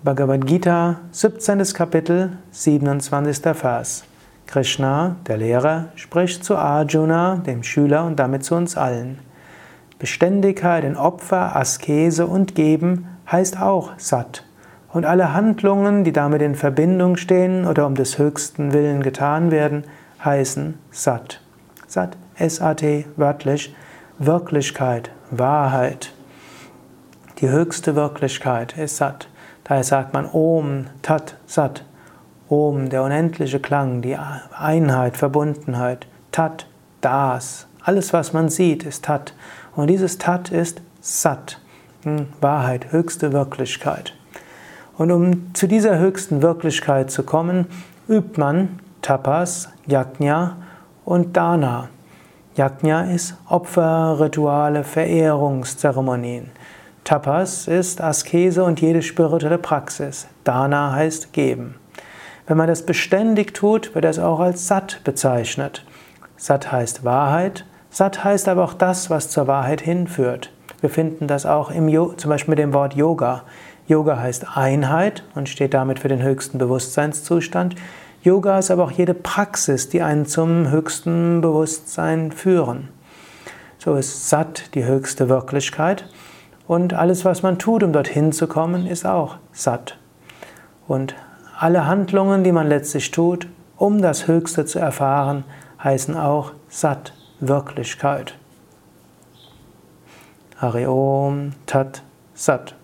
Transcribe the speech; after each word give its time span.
Bhagavad 0.00 0.46
Gita, 0.46 1.00
17. 1.10 1.60
Kapitel, 1.74 2.38
27. 2.52 3.52
Vers. 3.52 4.04
Krishna, 4.46 5.16
der 5.26 5.38
Lehrer, 5.38 5.86
spricht 5.96 6.44
zu 6.44 6.54
Arjuna, 6.54 7.38
dem 7.44 7.64
Schüler 7.64 8.04
und 8.04 8.16
damit 8.16 8.44
zu 8.44 8.54
uns 8.54 8.76
allen. 8.76 9.18
Beständigkeit 9.98 10.84
in 10.84 10.96
Opfer, 10.96 11.56
Askese 11.56 12.28
und 12.28 12.54
Geben 12.54 13.08
heißt 13.28 13.60
auch 13.60 13.90
Sat. 13.96 14.44
Und 14.92 15.04
alle 15.04 15.32
Handlungen, 15.32 16.04
die 16.04 16.12
damit 16.12 16.42
in 16.42 16.54
Verbindung 16.54 17.16
stehen 17.16 17.66
oder 17.66 17.84
um 17.84 17.96
des 17.96 18.18
höchsten 18.18 18.72
Willen 18.72 19.02
getan 19.02 19.50
werden, 19.50 19.82
heißen 20.24 20.78
Sat. 20.92 21.40
Sat, 21.88 22.16
S-A-T, 22.36 23.06
wörtlich 23.16 23.74
Wirklichkeit, 24.20 25.10
Wahrheit. 25.32 26.12
Die 27.38 27.48
höchste 27.48 27.96
Wirklichkeit 27.96 28.78
ist 28.78 28.98
Sat. 28.98 29.28
Daher 29.68 29.84
sagt 29.84 30.14
man 30.14 30.24
Om, 30.24 30.86
Tat, 31.02 31.36
Sat. 31.46 31.84
Om, 32.48 32.88
der 32.88 33.02
unendliche 33.02 33.60
Klang, 33.60 34.00
die 34.00 34.16
Einheit, 34.58 35.18
Verbundenheit. 35.18 36.06
Tat, 36.32 36.66
das. 37.02 37.66
Alles, 37.82 38.14
was 38.14 38.32
man 38.32 38.48
sieht, 38.48 38.84
ist 38.84 39.04
Tat. 39.04 39.34
Und 39.76 39.88
dieses 39.88 40.16
Tat 40.16 40.50
ist 40.50 40.80
Sat. 41.02 41.60
Hm, 42.04 42.28
Wahrheit, 42.40 42.92
höchste 42.92 43.34
Wirklichkeit. 43.34 44.14
Und 44.96 45.10
um 45.10 45.54
zu 45.54 45.68
dieser 45.68 45.98
höchsten 45.98 46.40
Wirklichkeit 46.40 47.10
zu 47.10 47.22
kommen, 47.22 47.66
übt 48.08 48.40
man 48.40 48.78
Tapas, 49.02 49.68
Yajna 49.86 50.56
und 51.04 51.36
Dana. 51.36 51.90
Yajna 52.56 53.12
ist 53.12 53.34
Opfer, 53.48 54.18
Rituale, 54.18 54.82
Verehrungszeremonien. 54.82 56.50
Tapas 57.08 57.68
ist 57.68 58.02
Askese 58.02 58.62
und 58.64 58.82
jede 58.82 59.00
spirituelle 59.00 59.56
Praxis. 59.56 60.26
Dana 60.44 60.92
heißt 60.92 61.32
geben. 61.32 61.76
Wenn 62.46 62.58
man 62.58 62.68
das 62.68 62.84
beständig 62.84 63.54
tut, 63.54 63.94
wird 63.94 64.04
das 64.04 64.18
auch 64.18 64.40
als 64.40 64.68
Sat 64.68 65.00
bezeichnet. 65.04 65.86
Sat 66.36 66.70
heißt 66.70 67.06
Wahrheit. 67.06 67.64
Sat 67.88 68.24
heißt 68.24 68.46
aber 68.46 68.62
auch 68.62 68.74
das, 68.74 69.08
was 69.08 69.30
zur 69.30 69.46
Wahrheit 69.46 69.80
hinführt. 69.80 70.52
Wir 70.82 70.90
finden 70.90 71.28
das 71.28 71.46
auch 71.46 71.70
im 71.70 71.88
zum 72.18 72.28
Beispiel 72.28 72.52
mit 72.52 72.58
dem 72.58 72.74
Wort 72.74 72.92
Yoga. 72.92 73.44
Yoga 73.86 74.18
heißt 74.18 74.58
Einheit 74.58 75.24
und 75.34 75.48
steht 75.48 75.72
damit 75.72 76.00
für 76.00 76.08
den 76.08 76.22
höchsten 76.22 76.58
Bewusstseinszustand. 76.58 77.74
Yoga 78.22 78.58
ist 78.58 78.70
aber 78.70 78.84
auch 78.84 78.90
jede 78.90 79.14
Praxis, 79.14 79.88
die 79.88 80.02
einen 80.02 80.26
zum 80.26 80.70
höchsten 80.70 81.40
Bewusstsein 81.40 82.32
führen. 82.32 82.90
So 83.78 83.94
ist 83.94 84.28
Sat 84.28 84.74
die 84.74 84.84
höchste 84.84 85.30
Wirklichkeit. 85.30 86.04
Und 86.68 86.92
alles, 86.92 87.24
was 87.24 87.42
man 87.42 87.58
tut, 87.58 87.82
um 87.82 87.92
dorthin 87.92 88.30
zu 88.30 88.46
kommen, 88.46 88.86
ist 88.86 89.06
auch 89.06 89.36
satt. 89.52 89.96
Und 90.86 91.16
alle 91.58 91.86
Handlungen, 91.86 92.44
die 92.44 92.52
man 92.52 92.68
letztlich 92.68 93.10
tut, 93.10 93.48
um 93.76 94.02
das 94.02 94.28
Höchste 94.28 94.66
zu 94.66 94.78
erfahren, 94.78 95.44
heißen 95.82 96.16
auch 96.16 96.52
satt, 96.68 97.14
Wirklichkeit. 97.40 98.34
Hari 100.58 100.86
Om 100.86 101.52
Tat 101.66 102.02
Sat. 102.34 102.77